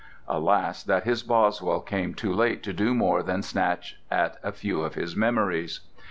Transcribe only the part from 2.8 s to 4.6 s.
more than snatch at a